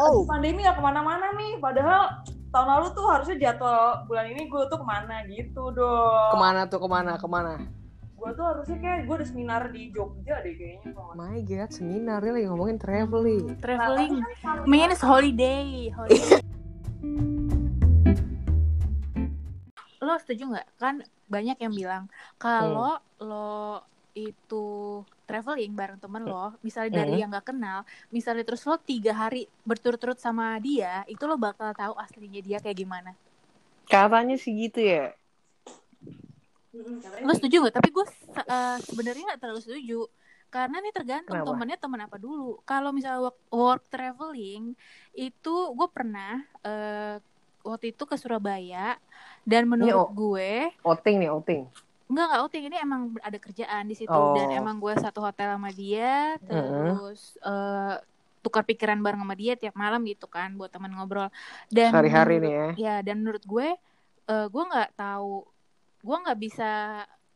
[0.00, 0.24] Oh.
[0.24, 1.60] abis pandemi gak ke mana-mana nih.
[1.60, 6.32] Padahal tahun lalu tuh harusnya jadwal bulan ini gue tuh ke mana gitu dong.
[6.32, 7.54] Ke mana tuh ke mana ke mana?
[8.16, 10.92] Gue tuh harusnya kayak gue ada seminar di Jogja deh kayaknya.
[10.96, 13.44] kalau nggak My God, seminar dia lagi ngomongin traveling.
[13.60, 14.64] Traveling salah.
[14.64, 15.92] means holiday.
[15.92, 16.40] holiday.
[20.00, 20.68] lo setuju nggak?
[20.80, 20.94] Kan
[21.30, 22.04] banyak yang bilang
[22.40, 23.84] kalau lo
[24.16, 27.20] itu traveling bareng temen lo, misalnya dari Hmm.
[27.22, 27.78] yang nggak kenal,
[28.10, 32.78] misalnya terus lo tiga hari berturut-turut sama dia, itu lo bakal tahu aslinya dia kayak
[32.82, 33.12] gimana.
[33.86, 35.04] Katanya sih gitu ya.
[37.26, 37.74] Lo setuju nggak?
[37.78, 38.04] Tapi gue
[38.86, 40.00] sebenarnya nggak terlalu setuju.
[40.50, 41.54] Karena nih tergantung Kenapa?
[41.54, 42.58] temennya temen apa dulu.
[42.66, 44.74] Kalau misalnya work, work traveling
[45.14, 47.16] itu gue pernah eh,
[47.62, 48.98] waktu itu ke Surabaya
[49.46, 51.62] dan menurut gue Outing nih, outing.
[52.10, 52.64] Enggak, enggak outing.
[52.66, 54.34] Ini emang ada kerjaan di situ Oh.
[54.34, 57.94] dan emang gue satu hotel sama dia, terus eh,
[58.40, 61.30] tukar pikiran bareng sama dia tiap malam gitu kan buat teman ngobrol.
[61.70, 62.66] Dan Hari-hari nih ya.
[62.74, 63.68] Ya, dan menurut gue
[64.26, 65.46] eh, gue nggak tahu
[66.00, 66.70] gue nggak bisa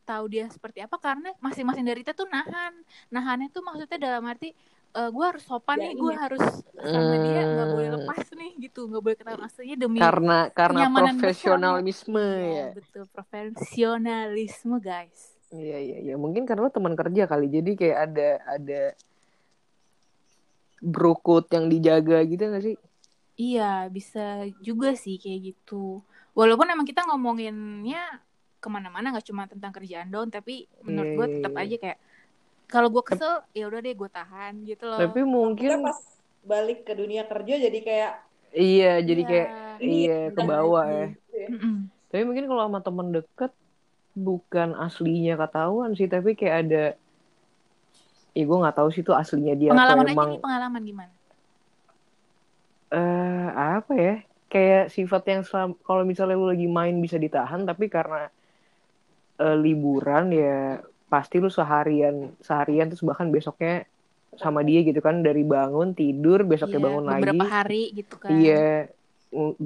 [0.05, 2.73] tahu dia seperti apa karena masing-masing dari kita tuh nahan.
[3.09, 4.51] Nahannya tuh maksudnya dalam arti
[4.95, 6.19] eh, gue harus sopan Ya, nih, gue iya.
[6.19, 6.43] harus
[6.75, 7.97] sama dia nggak boleh Hmm.
[8.01, 8.24] lepas
[8.57, 12.67] gitu, nggak boleh ketahuan aslinya demi Karena karena profesionalisme Iya, ya.
[12.75, 15.35] betul profesionalisme guys.
[15.53, 16.15] Iya iya iya.
[16.17, 17.47] Mungkin karena lo teman kerja kali.
[17.47, 18.81] Jadi kayak ada ada
[20.83, 22.77] brokut yang dijaga gitu gak sih?
[23.35, 25.99] Iya, bisa juga sih kayak gitu.
[26.35, 28.23] Walaupun emang kita ngomonginnya
[28.63, 31.63] ke mana-mana nggak cuma tentang kerjaan doang, tapi menurut Iya, gue iya, tetap iya.
[31.67, 31.97] aja kayak
[32.65, 34.99] kalau gue kesel ya udah deh gue tahan gitu loh.
[34.99, 35.99] Tapi mungkin pas
[36.45, 38.13] balik ke dunia kerja jadi kayak
[38.61, 39.29] iya jadi Iya.
[39.29, 39.49] kayak
[39.85, 41.05] ini iya ke bawah ya.
[41.39, 41.47] ya.
[42.09, 43.51] Tapi mungkin kalau sama temen deket
[44.27, 46.77] bukan aslinya ketahuan sih, tapi kayak ada
[48.35, 51.13] ya gue nggak tahu sih itu aslinya dia Pengalaman aja emang nih pengalaman gimana?
[52.93, 53.45] eh
[53.77, 54.13] apa ya?
[54.51, 58.29] Kayak sifat yang selam- kalau misalnya lu lagi main bisa ditahan, tapi karena
[59.43, 60.55] eh, liburan ya
[61.11, 62.15] pasti lu seharian
[62.47, 63.85] seharian terus bahkan besoknya
[64.43, 68.33] sama dia gitu kan dari bangun tidur besoknya Iya, bangun beberapa lagi hari gitu kan.
[68.33, 68.51] Iya,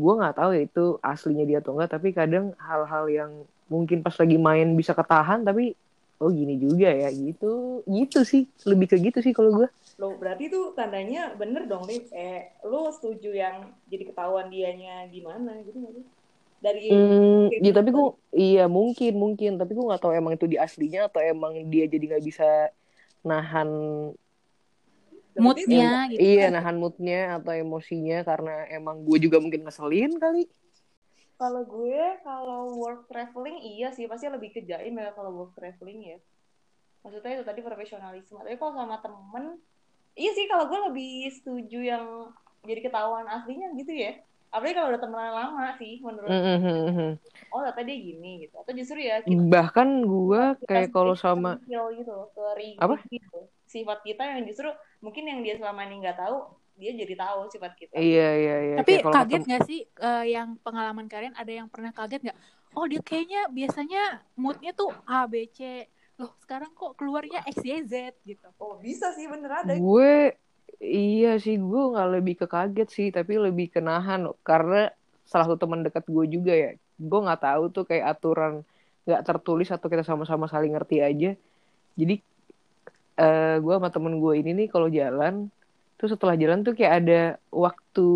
[0.01, 3.31] gue nggak tahu ya itu aslinya dia atau enggak, tapi kadang hal-hal yang
[3.73, 5.61] mungkin pas lagi main bisa ketahan, tapi
[6.21, 7.45] oh gini juga ya, gitu,
[7.95, 9.67] gitu sih, lebih ke gitu sih kalau gue.
[10.01, 12.01] Lo berarti tuh tandanya bener dong nih.
[12.15, 12.39] Eh,
[12.71, 13.55] lo setuju yang
[13.91, 16.05] jadi ketahuan dianya gimana gitu nggak sih?
[16.65, 17.77] Dari Hmm, ya gitu.
[17.77, 18.05] tapi gue,
[18.41, 22.03] iya mungkin mungkin, tapi gue nggak tahu emang itu di aslinya atau emang dia jadi
[22.09, 22.43] nggak bisa
[23.29, 23.69] nahan,
[25.41, 26.21] Moodnya gitu.
[26.21, 30.43] iya nahan moodnya atau emosinya karena emang gue juga mungkin ngeselin kali.
[31.39, 35.99] Kalau gue kalau work traveling iya sih pasti lebih ke jaim ya kalau work traveling
[36.03, 36.17] ya.
[36.99, 38.35] Maksudnya itu tadi profesionalisme.
[38.43, 39.55] Tapi kalau sama temen,
[40.19, 42.05] iya sih kalau gue lebih setuju yang
[42.67, 44.19] jadi ketahuan aslinya gitu ya.
[44.51, 46.27] Apalagi kalau udah temenan lama sih menurut.
[46.27, 47.09] Mhm.
[47.49, 48.55] Oh ternyata dia gini gitu.
[48.59, 52.41] Atau justru ya kita, Bahkan gue kayak kalau sama gitu ke
[52.83, 52.95] Apa?
[53.07, 53.39] gitu.
[53.69, 54.69] Sifat kita yang justru
[54.99, 56.37] mungkin yang dia selama ini nggak tahu,
[56.79, 57.93] dia jadi tahu sifat kita.
[57.95, 58.75] Iya iya iya.
[58.79, 62.39] Tapi Kayak kalau kaget nggak sih eh, yang pengalaman kalian ada yang pernah kaget nggak?
[62.77, 64.03] Oh dia kayaknya biasanya
[64.37, 65.89] moodnya tuh A B C.
[66.19, 68.47] Loh sekarang kok keluarnya X Y Z gitu.
[68.59, 69.73] Oh bisa sih bener ada.
[69.75, 70.35] gue
[70.79, 74.87] iya sih gue nggak lebih ke kaget sih tapi lebih ke nahan karena
[75.27, 78.63] salah satu teman dekat gue juga ya gue nggak tahu tuh kayak aturan
[79.03, 81.31] nggak tertulis atau kita sama-sama saling ngerti aja
[81.99, 82.15] jadi
[83.19, 85.33] eh gue sama temen gue ini nih kalau jalan
[85.99, 87.21] tuh setelah jalan tuh kayak ada
[87.51, 88.07] waktu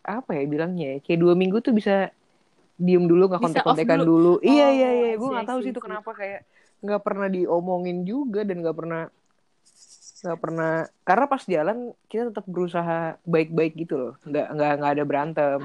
[0.00, 2.08] apa ya bilangnya ya kayak dua minggu tuh bisa
[2.80, 4.32] diem dulu nggak Bisa kontek-kontekan off dulu.
[4.40, 5.10] iya Oh, iya iya.
[5.12, 6.40] I gue nggak tahu sih itu kenapa kayak
[6.80, 9.02] nggak pernah diomongin juga dan nggak pernah
[10.20, 10.72] nggak pernah
[11.08, 11.78] karena pas jalan
[12.12, 14.12] kita tetap berusaha baik-baik gitu loh.
[14.24, 15.58] Nggak nggak nggak ada berantem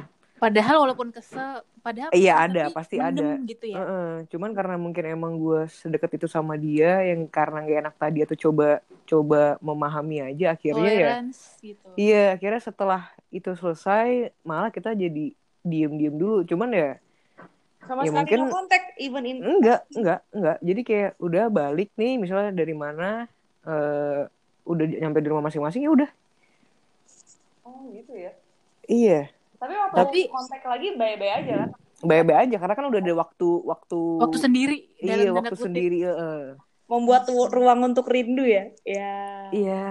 [0.45, 3.41] Padahal walaupun kesel, padahal Iya, ada, tapi pasti ada.
[3.41, 3.81] gitu ya.
[3.81, 8.19] Heeh, cuman karena mungkin emang gue sedekat itu sama dia yang karena gak enak tadi
[8.21, 11.85] atau coba coba memahami aja akhirnya ya Tolerance gitu.
[11.93, 15.29] iya akhirnya setelah itu selesai malah kita jadi
[15.61, 16.91] diem-diem dulu cuman ya
[17.81, 21.89] Sama Ya, sekali mungkin- no contact even in enggak enggak enggak jadi kayak udah balik
[21.93, 23.29] nih misalnya dari mana
[23.61, 24.25] eh
[24.63, 26.09] udah nyampe di rumah masing-masing ya udah
[27.61, 28.33] Oh gitu ya.
[28.85, 31.69] iya Tapi waktu Tapi- kontak lagi bye-bye aja kan.
[31.97, 35.65] baik-baik aja karena kan udah ada waktu waktu Waktu sendiri iya waktu kutip.
[35.65, 36.59] sendiri heeh.
[36.85, 38.69] Membuat ruang untuk rindu ya.
[38.85, 39.49] Ya.
[39.49, 39.85] iya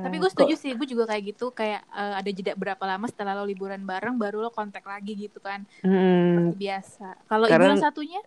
[0.00, 3.34] Tapi gue setuju sih, gue juga kayak gitu, kayak eh, ada jeda berapa lama setelah
[3.34, 7.08] lo liburan bareng, baru lo kontak lagi gitu kan, Hmm, seperti biasa.
[7.24, 8.18] Kalau Karena- ibu satunya,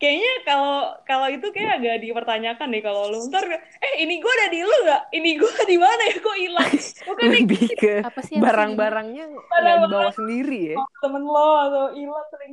[0.00, 3.20] kayaknya kalau kalau itu kayak agak dipertanyakan deh kalau lu.
[3.28, 5.02] Ntar eh ini gue ada di lu nggak?
[5.12, 6.16] Ini gue di mana ya?
[6.18, 6.70] Kok hilang?
[7.06, 7.30] Kan nih.
[7.44, 10.76] Lebih ke Apa sih yang barang-barangnya nggak dibawa sendiri ya?
[11.04, 12.52] Temen lo atau hilang sering.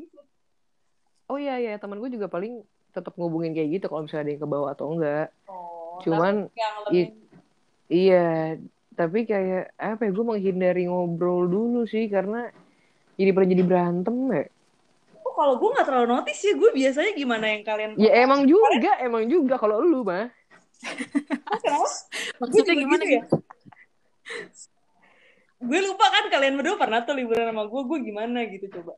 [1.31, 1.79] Oh iya iya.
[1.79, 2.61] Teman gue juga paling
[2.91, 6.49] tetap ngubungin kayak gitu kalau misalnya ada yang ke bawah atau enggak oh, Cuman,
[6.89, 7.13] lebih i-
[7.93, 8.57] iya
[8.97, 12.49] tapi kayak apa ya gue menghindari ngobrol dulu sih karena
[13.13, 14.45] jadi pernah jadi berantem ya
[15.37, 19.23] kalau gue nggak terlalu notice ya gue biasanya gimana yang kalian ya emang juga emang
[19.25, 20.33] juga kalau lu mah
[21.47, 21.89] Ah, kenapa
[22.37, 23.23] Maksudnya gimana gitu ya?
[25.57, 28.93] gue lupa kan kalian berdua pernah tuh liburan sama gue gue gimana gitu coba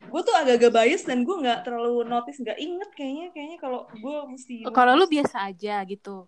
[0.00, 4.16] gue tuh agak-agak bias dan gue nggak terlalu notice nggak inget kayaknya kayaknya kalau gue
[4.32, 6.24] mesti Kalau lu biasa aja gitu.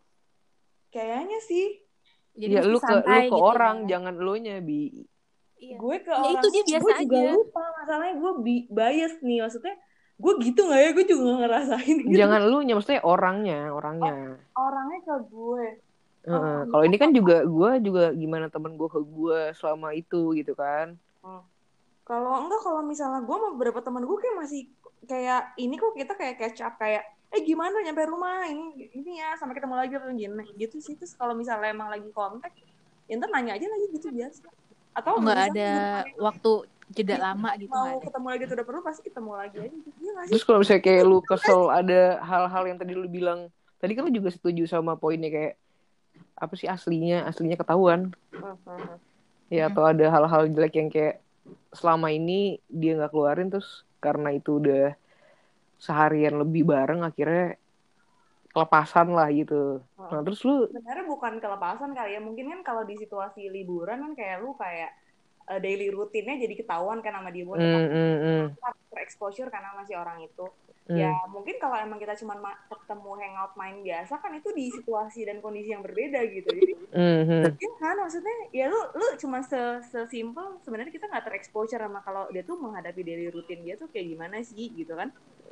[0.91, 1.81] kayaknya sih
[2.37, 3.97] Jadi ya lu ke lu ke gitu orang ya.
[3.97, 4.93] jangan lu nya bi
[5.61, 5.77] Iya.
[5.77, 7.31] gue ke Ya, orang itu dia biasa gue juga aja.
[7.37, 9.75] lupa masalahnya gue bi- bias nih maksudnya
[10.17, 10.91] gue gitu nggak ya?
[10.91, 12.17] Gue juga nggak ngerasain gitu.
[12.17, 14.15] Jangan lu nya maksudnya orangnya orangnya.
[14.53, 15.67] Orangnya ke gue.
[16.21, 16.37] Heeh.
[16.37, 20.53] Oh, kalau ini kan juga gue juga gimana temen gue ke gue selama itu gitu
[20.53, 20.97] kan.
[22.05, 24.63] Kalau enggak kalau misalnya gue sama beberapa teman gue kayak masih
[25.05, 27.79] kayak ini kok kita kayak catch up kayak eh gimana?
[27.81, 28.43] Nyampe rumah?
[28.45, 28.65] Ini
[28.97, 30.97] ini ya sampai ketemu lagi apa gini gitu sih.
[30.97, 32.51] Terus kalau misalnya emang lagi kontak
[33.07, 34.47] ya ntar nanya aja lagi gitu biasa
[34.91, 35.71] atau nggak ada
[36.17, 36.53] waktu
[36.91, 38.03] jeda lama gitu mau ada.
[38.03, 40.83] ketemu lagi tuh udah perlu pasti ketemu lagi aja gitu Iya sih terus kalau misalnya
[40.83, 43.47] kayak lu kesel ada hal-hal yang tadi lu bilang
[43.79, 45.55] tadi kan lu juga setuju sama poinnya kayak
[46.35, 48.11] apa sih aslinya aslinya ketahuan
[49.47, 49.71] ya Hmm.
[49.71, 51.23] atau ada hal-hal jelek yang kayak
[51.71, 54.95] selama ini dia nggak keluarin terus karena itu udah
[55.77, 57.60] seharian lebih bareng akhirnya
[58.53, 59.55] kelepasan lah gitu.
[59.97, 62.21] Nah terus lu sebenarnya bukan kelepasan kali ya.
[62.23, 64.91] Mungkin kan kalau di situasi liburan kan kayak lu kayak
[65.51, 67.45] eh, daily rutinnya jadi ketahuan kan sama dia.
[67.49, 68.45] Buat mm, mm, mm,
[69.05, 70.47] exposure karena masih orang itu.
[70.91, 70.99] Mm.
[71.07, 75.23] ya mungkin kalau emang kita cuma ma- ketemu hangout main biasa kan itu di situasi
[75.23, 76.51] dan kondisi yang berbeda gitu.
[76.51, 77.59] Jadi Mm, mm.
[77.63, 79.59] ya kan maksudnya ya lu lu cuma se
[79.93, 84.07] sesimpel sebenarnya kita nggak terexposure sama kalau dia tuh menghadapi daily rutin dia tuh kayak
[84.13, 85.09] gimana sih gitu kan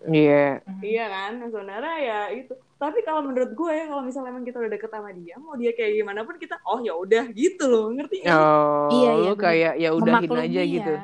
[0.06, 0.62] Iya.
[0.78, 4.70] iya kan sebenarnya ya itu tapi kalau menurut gue ya kalau misalnya emang kita udah
[4.70, 8.22] deket sama dia mau dia kayak gimana pun kita oh ya udah gitu loh ngerti
[8.22, 8.38] nggak sih?
[8.38, 9.42] Oh, Iya, iya, lu bener.
[9.42, 10.92] kayak ya udahin aja gitu.
[10.94, 11.02] ya.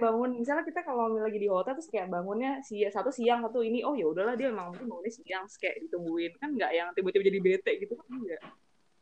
[0.00, 3.84] bangun misalnya kita kalau lagi di hotel terus kayak bangunnya si satu siang satu ini
[3.84, 7.38] oh ya udahlah dia emang mungkin bangunnya siang kayak ditungguin kan nggak yang tiba-tiba jadi
[7.38, 8.40] bete gitu kan enggak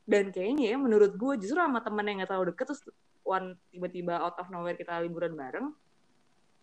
[0.03, 2.83] dan kayaknya ya menurut gue justru sama temen yang nggak terlalu deket terus
[3.23, 5.71] one tiba-tiba out of nowhere kita liburan bareng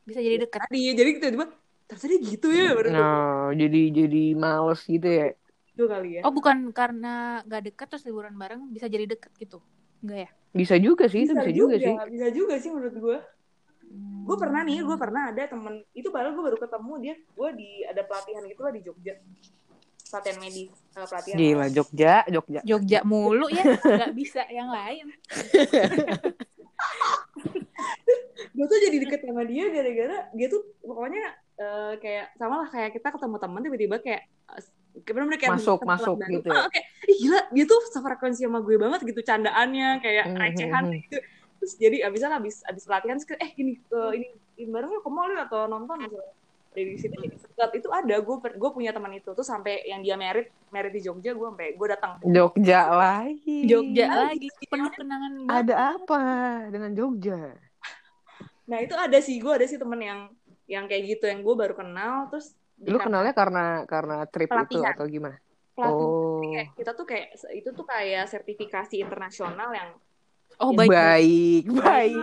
[0.03, 0.59] Bisa jadi deket.
[0.67, 1.47] tadi jadi tiba-tiba
[1.85, 5.27] ternyata dia gitu ya baru Nah, jadi jadi males gitu ya.
[5.75, 9.59] itu kali ya Oh bukan karena nggak deket terus liburan bareng bisa jadi deket gitu?
[10.01, 10.29] Enggak ya?
[10.55, 11.95] Bisa juga sih, itu bisa juga sih.
[12.15, 13.17] bisa juga sih menurut gue
[14.25, 17.69] gue pernah nih gue pernah ada temen itu baru gue baru ketemu dia gue di
[17.85, 19.13] ada pelatihan gitu lah di Jogja
[20.09, 22.59] pelatihan medis eh, pelatihan Gila Jogja, Jogja.
[22.65, 25.05] Jogja mulu ya, nggak bisa yang lain.
[28.55, 31.23] gue tuh jadi deket sama dia gara-gara dia tuh pokoknya
[31.75, 34.21] eh, kayak sama lah kayak kita ketemu teman tiba-tiba kayak
[34.55, 34.63] eh,
[35.03, 36.33] kayak bener-bener kayak Masuk, masuk baru.
[36.39, 36.55] gitu ya.
[36.55, 40.83] Ah, kayak ih gila dia tuh sefrekuensi sama gue banget gitu candaannya kayak Hmm, recehan
[40.87, 41.03] hmm, hmm.
[41.03, 41.17] gitu
[41.59, 45.33] terus jadi abis abis abis pelatihan eh gini eh, ini ini bareng yuk ke mall
[45.35, 46.31] atau nonton misalnya
[46.75, 50.19] dari situ jadi dekat itu ada gue gue punya teman itu tuh sampai yang dia
[50.19, 53.63] merit merit di Jogja gue sampai gue datang Jogja lagi.
[53.63, 55.55] Jogja lagi penuh kenangan banget.
[55.63, 56.21] Ada apa
[56.67, 57.39] dengan Jogja?
[58.65, 60.19] nah itu ada sih gue ada sih temen yang
[60.65, 64.93] yang kayak gitu yang gue baru kenal terus Lu kenalnya karena karena trip itu Pelatihan.
[64.93, 65.37] atau gimana?
[65.75, 66.39] pelatih Oh.
[66.39, 69.89] kayak kita tuh kayak itu tuh kayak sertifikasi internasional yang
[70.55, 70.87] Oh baik.
[70.87, 72.15] baik, baik,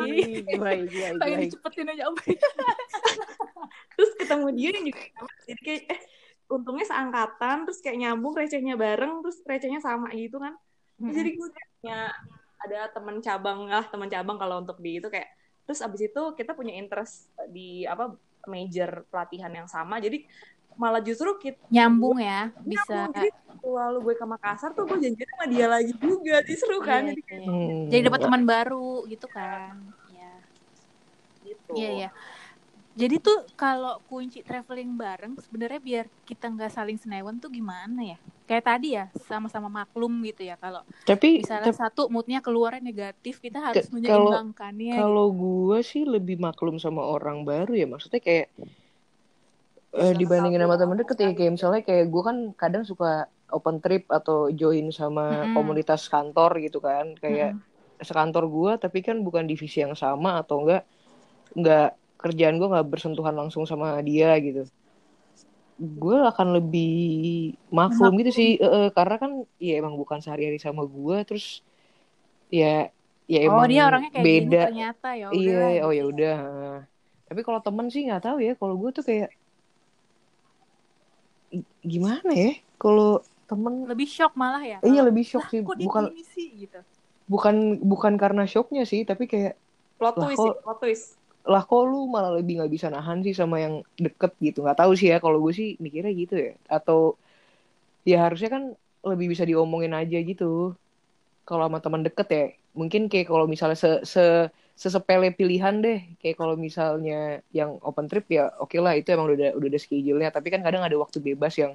[0.56, 0.88] baik, baik,
[1.20, 1.36] baik.
[1.52, 2.16] dicepetin aja om.
[3.96, 5.00] terus ketemu dia yang juga
[5.44, 6.00] jadi kayak eh
[6.48, 10.56] untungnya seangkatan terus kayak nyambung recehnya bareng terus recehnya sama gitu kan
[10.96, 11.98] Terus jadi gue punya
[12.62, 15.28] ada teman cabang lah teman cabang kalau untuk di itu kayak
[15.64, 18.16] terus abis itu kita punya interest di apa
[18.48, 20.24] major pelatihan yang sama jadi
[20.72, 23.08] malah justru kita nyambung ya, bisa.
[23.12, 23.28] jadi
[23.60, 27.12] lalu gue ke Makassar tuh gue janjian sama dia lagi juga sih seru kan Iya,
[27.12, 27.38] jadi iya.
[27.44, 27.88] Hmm.
[27.92, 29.76] Jadi dapat teman baru gitu kan.
[30.08, 30.32] Ya.
[31.42, 32.08] gitu Iya iya.
[33.00, 38.16] Jadi tuh kalau kunci traveling bareng sebenarnya biar kita nggak saling senewan tuh gimana ya?
[38.48, 43.34] Kayak tadi ya sama-sama maklum gitu ya kalau Tapi, misalnya tapi satu moodnya keluarnya negatif
[43.44, 44.94] kita harus menyeimbangkannya.
[44.94, 48.46] kalau gue sih lebih maklum sama orang baru ya maksudnya kayak
[50.02, 53.06] eh, dibandingin sama temen deket ya kayak misalnya kayak gue kan kadang suka
[53.56, 55.52] open trip atau join sama Mm-mm.
[55.54, 57.62] komunitas kantor gitu kan kayak Mm-mm.
[58.08, 60.82] sekantor gue tapi kan bukan divisi yang sama atau enggak
[61.56, 61.86] enggak
[62.22, 64.64] kerjaan gue nggak bersentuhan langsung sama dia gitu.
[65.82, 68.50] Gue akan lebih maklum gitu sih.
[68.56, 71.66] Eh, eh, karena kan ya emang bukan sehari-hari sama gue terus
[72.52, 72.92] ya
[73.26, 74.62] ya oh emang dia orangnya kayak gini beda.
[74.68, 75.96] ternyata ya iya udahlah, oh gitu.
[75.96, 76.38] ya udah
[77.32, 79.30] tapi kalau temen sih nggak tahu ya kalau gue tuh kayak
[81.80, 82.52] gimana ya?
[82.76, 84.78] Kalau temen lebih shock malah ya?
[84.84, 85.60] Iya lebih shock "Lah, sih.
[85.64, 86.80] bukan gini sih gitu.
[87.28, 89.56] bukan bukan karena shocknya sih tapi kayak
[89.96, 91.06] plot Lah, twist sih, plot twist
[91.42, 94.62] lah kok lu malah lebih nggak bisa nahan sih sama yang deket gitu.
[94.62, 96.52] Nggak tahu sih ya kalau gue sih mikirnya gitu ya.
[96.70, 97.18] Atau
[98.06, 98.62] ya harusnya kan
[99.02, 100.78] lebih bisa diomongin aja gitu.
[101.42, 104.22] Kalau sama teman deket ya mungkin kayak kalau misalnya se, se
[104.78, 105.98] sesepele pilihan deh.
[106.22, 110.30] Kayak kalau misalnya yang open trip ya oke lah itu emang udah udah ada schedule-nya.
[110.30, 111.74] Tapi kan kadang ada waktu bebas yang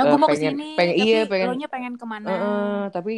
[0.00, 2.26] oh, gue Eh, mau pengen- ke sini pengen- tapi iya, pengen- pengen ke mana?
[2.32, 3.14] Eh, tapi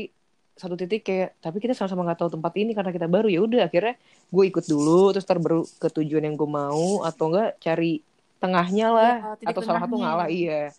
[0.57, 3.29] satu titik kayak tapi kita sama-sama nggak tahu tempat ini karena kita baru.
[3.29, 3.95] Ya udah akhirnya
[4.33, 8.01] gue ikut dulu terus ntar baru ke tujuan yang gue mau atau enggak cari
[8.41, 10.73] tengahnya lah Iya, titik atau salah satu ngalah iya.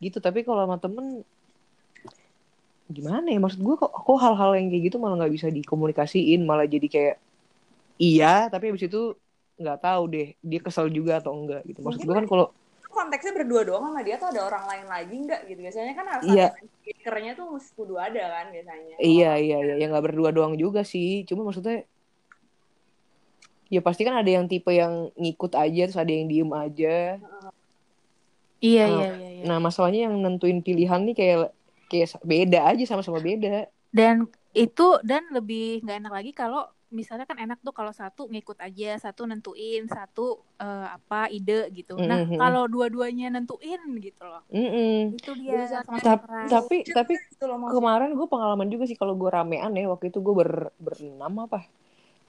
[0.00, 1.20] Gitu tapi kalau sama temen
[2.88, 3.36] gimana ya?
[3.36, 7.16] Maksud gue kok, kok hal-hal yang kayak gitu malah nggak bisa dikomunikasiin malah jadi kayak
[8.00, 9.12] iya tapi abis itu
[9.60, 11.84] nggak tahu deh dia kesel juga atau enggak gitu.
[11.84, 12.48] Maksud gue kan kalau
[12.98, 16.26] konteksnya berdua doang sama dia tuh ada orang lain lagi nggak gitu biasanya kan harus
[16.26, 16.46] Iya.
[16.50, 20.58] ada speakernya tuh mesti kudu ada kan biasanya Iya iya iya yang nggak berdua doang
[20.58, 21.22] juga sih.
[21.22, 21.86] Cuma maksudnya
[23.68, 27.20] ya pasti kan ada yang tipe yang ngikut aja terus ada yang diem aja.
[28.58, 29.42] iya Nah, iya iya, iya.
[29.46, 31.38] Nah masalahnya yang nentuin pilihan nih kayak
[31.86, 33.70] kayak beda aja sama-sama beda.
[33.88, 38.58] dan itu dan lebih nggak enak lagi kalau misalnya kan enak tuh kalau satu ngikut
[38.64, 42.00] aja satu nentuin satu eh, apa ide gitu.
[42.00, 42.38] Nah Mhm.
[42.40, 44.42] kalau dua-duanya nentuin gitu loh.
[44.48, 45.12] Mm-mm.
[45.12, 46.48] itu dia sama keras.
[46.48, 50.18] tapi tapi Gitu loh kemarin gue pengalaman juga sih kalau gue ramean ya waktu itu
[50.18, 51.62] gue ber berenam apa.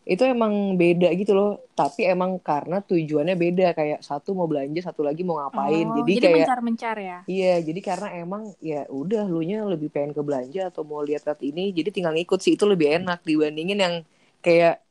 [0.09, 1.61] Itu emang beda gitu loh.
[1.77, 5.85] Tapi emang karena tujuannya beda kayak satu mau belanja satu lagi mau ngapain.
[5.85, 7.17] Oh, jadi, jadi kayak mencar-mencar ya?
[7.29, 11.29] Iya, jadi karena emang ya udah lu nya lebih pengen ke belanja atau mau lihat
[11.29, 13.95] lihat ini, jadi tinggal ngikut sih itu lebih enak dibandingin yang
[14.39, 14.81] kayak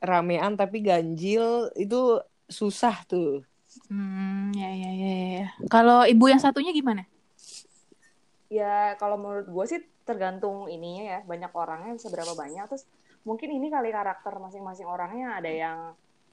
[0.00, 3.44] ramean tapi ganjil itu susah tuh.
[3.86, 7.06] hmm ya ya ya ya kalau ibu yang satunya gimana?
[8.50, 11.18] Ya kalau menurut gue sih tergantung ininya ya.
[11.22, 12.66] Banyak orangnya bisa berapa banyak.
[12.66, 12.84] Terus
[13.22, 15.38] mungkin ini kali karakter masing-masing orangnya.
[15.38, 15.78] Ada yang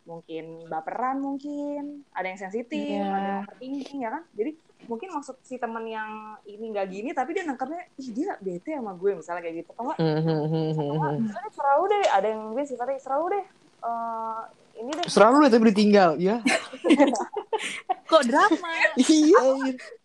[0.07, 3.05] mungkin baperan mungkin ada yang sensitif Iya.
[3.11, 4.23] ada yang overthinking ya kan?
[4.33, 4.51] Jadi
[4.85, 8.93] mungkin maksud si temen yang ini nggak gini tapi dia nangkapnya ih dia bete sama
[8.93, 13.01] gue misalnya kayak gitu kalau Hmm, hmm, hmm, misalnya selalu deh ada yang gue sifatnya
[13.01, 13.45] selalu deh
[13.83, 14.41] eh,
[14.77, 16.37] ini deh Selalu deh tapi ditinggal, ya.
[18.09, 18.69] kok drama
[19.01, 19.41] iya.
[19.41, 19.41] iya.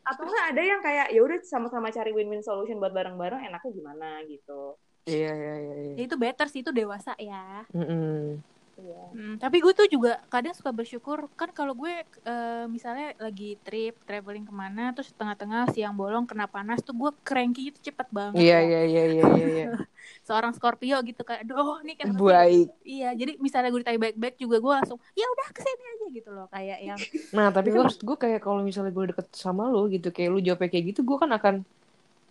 [0.03, 4.09] atau enggak ada yang kayak ya udah sama-sama cari win-win solution buat bareng-bareng enaknya gimana
[4.27, 5.75] gitu Iya, iya, iya.
[5.83, 5.93] iya.
[5.99, 8.39] Ya, itu better sih itu dewasa ya Mm-mm.
[8.81, 8.95] Iya.
[9.13, 11.93] Hmm, tapi gue tuh juga kadang suka bersyukur kan kalau gue
[12.29, 17.11] eh, misalnya lagi trip traveling ke mana terus tengah-tengah siang bolong kena panas tuh gue
[17.27, 18.67] cranky itu cepet banget Iya, ya.
[18.67, 19.65] iya, iya, iya, iya, iya.
[20.27, 22.69] seorang Scorpio gitu kayak aduh nih sih?" Baik.
[22.91, 26.29] iya jadi misalnya gue ditanya baik-baik juga gue langsung ya udah ke sini aja gitu
[26.37, 27.01] loh kayak yang
[27.37, 30.29] Nah, tapi kan kan- maksud gue kayak kalau misalnya gue deket sama lo gitu, kayak
[30.35, 31.55] lu jawabnya kayak gitu, gue kan akan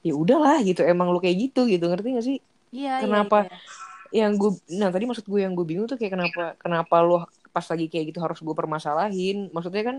[0.07, 2.38] ya udahlah gitu, emang lu kayak gitu gitu, ngerti gak sih?
[2.75, 3.38] iya iya, Kenapa?
[3.38, 3.48] iya.
[4.12, 7.68] Yang gue nah tadi maksud gue yang gue bingung tuh kayak kenapa kenapa lo pas
[7.68, 9.51] lagi kayak gitu harus gue permasalahin.
[9.51, 9.98] Maksudnya kan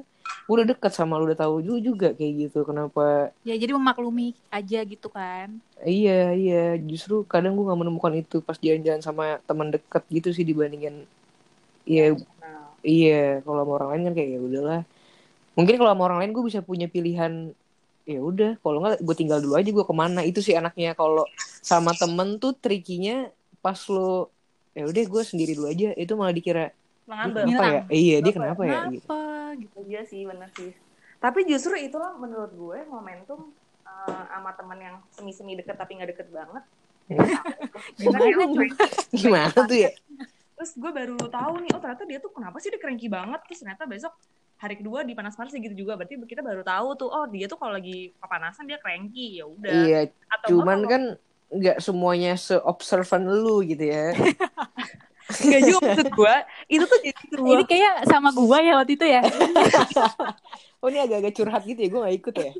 [0.48, 3.30] gue udah deket sama lo udah tahu juga, juga kayak gitu kenapa.
[3.44, 5.60] Ya jadi memaklumi aja gitu kan.
[5.84, 6.64] Iya iya.
[6.80, 11.04] Justru kadang gue nggak menemukan itu pas jalan-jalan sama teman deket gitu sih dibandingin
[11.82, 14.80] iya Nah, iya kalau sama orang lain kan kayak ya udahlah.
[15.52, 17.52] Mungkin kalau sama orang lain gue bisa punya pilihan
[18.08, 18.56] ya udah.
[18.58, 20.20] Kalau nggak gue tinggal dulu aja gue ke mana.
[20.24, 21.28] Itu sih enaknya kalau
[21.60, 23.28] sama temen tuh trikinya
[23.64, 24.28] pas lo
[24.76, 27.46] ya udah gue sendiri dulu aja itu malah dikira dia mengambang.
[27.46, 27.86] kenapa ya Ngilang.
[27.90, 28.62] iya dia Kenapa?
[28.62, 29.18] kenapa ya gitu kenapa
[29.58, 30.70] gitu Iya sih bener sih.
[31.18, 33.40] Tapi justru itulah menurut gue momentum
[33.84, 36.64] eh, sama temen yang semi-semi deket tapi nggak deket banget.
[37.98, 38.66] Gimana Karena tuh?
[39.20, 39.90] gimana tuh ya
[40.56, 43.40] Terus gue baru tahu nih, oh ternyata dia tuh kenapa sih dia cranky banget.
[43.50, 44.14] Terus ternyata besok
[44.62, 45.98] hari kedua di panas-panas gitu juga.
[45.98, 49.42] Berarti kita baru tahu tuh, oh dia tuh kalau lagi kepanasan dia cranky.
[49.42, 49.74] Ya udah.
[49.74, 50.00] iya
[50.30, 51.02] Atau cuman kan
[51.52, 54.12] nggak semuanya se-observant lu gitu ya.
[55.32, 56.34] Nggak juga maksud gue.
[56.68, 59.22] Itu tuh jadi sebuah ini kayak sama gua ya waktu itu ya.
[60.78, 62.52] Oh ini agak-agak curhat gitu ya gue gak ikut ya.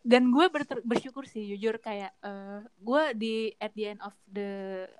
[0.00, 4.50] Dan gue ber- bersyukur sih jujur kayak eh gue di at the end of the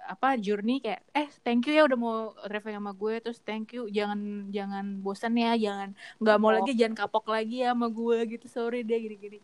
[0.02, 3.86] apa journey kayak eh thank you ya udah mau traveling sama gue terus thank you
[3.86, 4.18] jangan
[4.50, 6.54] jangan bosan ya jangan nggak mau Oh.
[6.58, 9.38] lagi jangan kapok lagi ya sama gue gitu sorry deh gini gini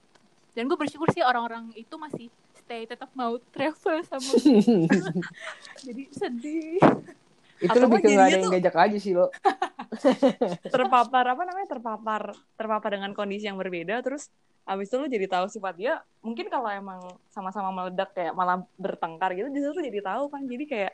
[0.53, 2.27] dan gue bersyukur sih orang-orang itu masih
[2.63, 4.61] stay tetap mau travel sama gue
[5.83, 6.79] jadi sedih.
[7.59, 9.27] Itu Atau lebih ke nggak ada yang tuh- ngajak aja sih lo.
[10.75, 12.23] Terpapar apa namanya terpapar
[12.57, 15.95] terpapar dengan kondisi yang berbeda terus abis itu lu jadi tahu sifat dia.
[16.21, 20.43] Mungkin kalau emang sama-sama meledak kayak malah bertengkar gitu tuh jadi tahu kan.
[20.43, 20.93] Jadi kayak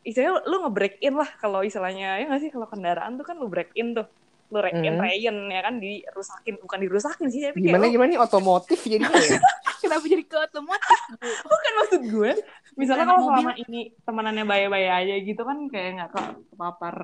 [0.00, 2.50] istilahnya lu, lu nge-break in lah kalau istilahnya ya nggak sih?
[2.52, 4.06] Kalau kendaraan tuh kan lu break in tuh.
[4.48, 5.02] Lu break in Hmm.
[5.02, 6.54] rayen ya kan dirusakin.
[6.56, 8.20] Bukan dirusakin sih tapi Gimana kayak lu, gimana nih?
[8.22, 9.40] Otomotif jadinya ya?
[9.78, 11.00] Kenapa jadi ke otomotif?
[11.10, 11.28] Bu?
[11.44, 12.32] bukan maksud gue
[12.74, 13.32] misalnya kalau mobil.
[13.32, 16.94] selama ini temenannya bayar-bayar aja gitu kan kayak nggak ke kepapar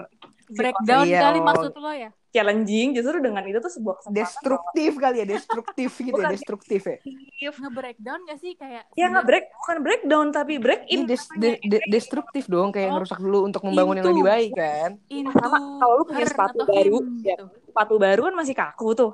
[0.46, 1.44] Breakdown Iya, kali oh.
[1.44, 2.10] maksud lo ya?
[2.28, 6.98] challenging justru dengan itu tuh sebuah kesempatan Destruktif kali ya, destruktif gitu ya, destruktif ya.
[7.40, 11.62] Nge-breakdown gak sih kayak ya nggak break bukan breakdown tapi break Ini in des- de-
[11.62, 12.94] de- destruktif dong, kayak Oh.
[12.98, 14.12] ngerusak dulu untuk membangun yang Into.
[14.12, 14.90] lebih baik kan.
[15.08, 17.34] into Sama kalau lu punya sepatu baru, him, ya.
[17.34, 17.44] gitu.
[17.64, 19.12] sepatu baru kan masih kaku tuh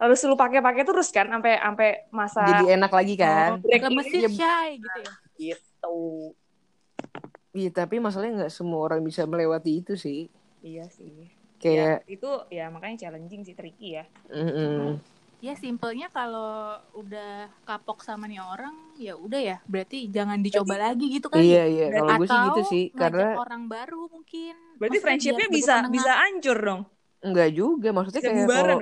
[0.00, 3.60] harus lu pakai-pakai terus kan sampai sampai masa Jadi enak lagi kan.
[3.60, 5.12] break Lemes in sih shy gitu ya.
[5.36, 5.98] gitu
[7.50, 10.30] Iya, tapi masalahnya nggak semua orang bisa melewati itu sih.
[10.62, 11.26] iya sih
[11.60, 14.96] Kayak, ya, itu ya makanya challenging sih tricky ya mm-mm.
[15.40, 19.56] Ya simpelnya kalau udah kapok sama nih orang, ya udah ya.
[19.64, 21.40] Berarti jangan dicoba lagi gitu kan.
[21.40, 21.88] iya iya.
[21.96, 24.52] Kalau gue sih gitu sih, karena orang baru mungkin.
[24.76, 26.80] berarti friendshipnya bisa bisa hancur dong
[27.20, 27.88] nggak juga.
[27.92, 28.78] Maksudnya bisa kayak kalau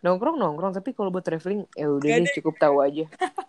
[0.00, 3.04] nongkrong nongkrong, tapi kalau buat traveling, ya udah deh cukup tahu aja.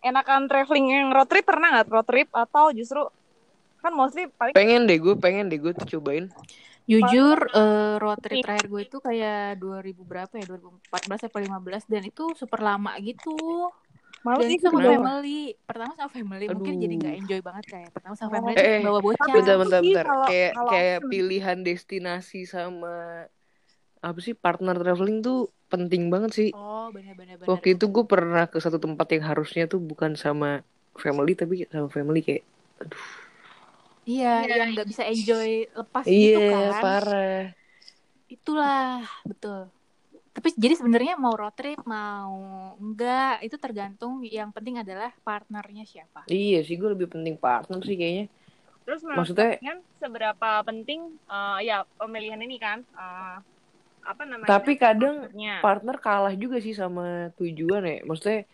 [0.00, 3.04] enakan traveling yang road trip pernah nggak road trip atau justru
[3.80, 6.28] kan mostly paling Pengen deh gue, pengen deh gue tuh cobain.
[6.88, 12.02] Jujur eh, road trip terakhir gue itu kayak 2000 berapa ya 2014 atau 15 dan
[12.02, 13.70] itu super lama gitu
[14.20, 14.92] malu dan sih sama kenapa?
[14.92, 16.82] family pertama sama family mungkin Aduh.
[16.82, 18.34] jadi nggak enjoy banget kayak pertama sama Oh.
[18.34, 20.04] family Eh, terus bawa bocah Bentar, bentar, bentar.
[20.06, 22.96] kalau- kayak kalau kayak aku- pilihan destinasi sama
[23.98, 26.48] apa sih partner traveling tuh penting banget sih.
[26.50, 30.64] oh benar-benar benar Waktu itu gue pernah ke satu tempat yang harusnya tuh bukan sama
[30.94, 32.44] family tapi sama family kayak
[34.02, 37.42] iya yang nggak bisa enjoy lepas iya gitu kan parah.
[38.26, 39.60] itulah betul
[40.40, 42.32] tapi jadi sebenarnya mau road trip mau
[42.80, 47.96] enggak itu tergantung yang penting adalah partnernya siapa Iya sih gue lebih penting partner sih
[48.00, 48.24] kayaknya.
[48.88, 53.36] terus Maksudnya kalian seberapa penting eh, ya pemilihan ini kan eh,
[54.00, 55.54] apa namanya tapi kadang partnernya.
[55.60, 57.96] partner kalah juga sih sama tujuan ya.
[58.08, 58.48] Maksudnya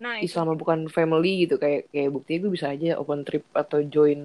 [0.00, 3.80] nah itu selama bukan family gitu kayak kayak buktinya gue bisa aja open trip atau
[3.84, 4.20] join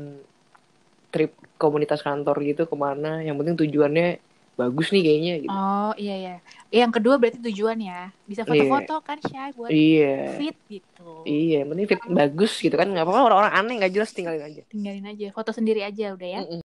[1.13, 3.23] trip komunitas kantor gitu ke mana.
[3.23, 4.07] Yang penting tujuannya
[4.55, 5.51] bagus nih kayaknya gitu.
[5.51, 6.35] oh iya ya
[6.73, 10.15] yang kedua berarti tujuan ya bisa foto-foto kan shy buat Iya.
[10.35, 14.09] fit gitu Iya, yang penting fit bagus gitu kan nggak apa-apa orang-orang aneh nggak jelas
[14.09, 14.63] tinggalin aja.
[14.65, 16.61] tinggalin aja foto sendiri aja udah ya Mm-mm.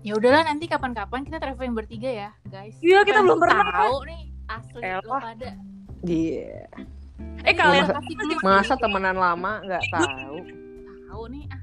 [0.00, 3.62] ya udahlah nanti kapan-kapan kita traveling bertiga ya guys Iya, kita belum pernah.
[3.64, 5.00] tahu nih asli Elah.
[5.00, 5.50] lo pada
[6.04, 6.68] Iya.
[7.40, 10.36] eh kalian masa- Masa temenan lama nggak tahu?
[11.06, 11.60] tahu nih ah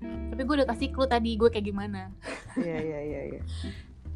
[0.00, 2.08] tapi gue udah kasih clue tadi gue kayak gimana
[2.56, 3.20] Iya iya iya.
[3.36, 3.40] iya.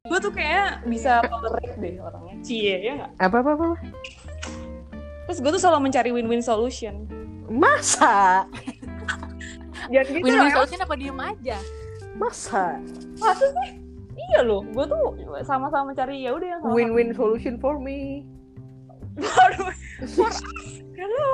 [0.04, 3.66] gue tuh kayak bisa tolerate deh orangnya cie ya nggak Apa apa apa?
[5.24, 7.04] terus gue tuh selalu mencari win-win solution
[7.48, 8.48] Masa?
[9.92, 11.58] jangan gitu win-win loh solution apa diem aja
[12.16, 12.80] Masa?
[13.20, 13.70] masa sih
[14.30, 15.04] iya loh gue tuh
[15.44, 18.24] sama-sama mencari ya udah yang sama Win-win solution for me.
[20.10, 20.82] For us.
[20.98, 21.30] Hello.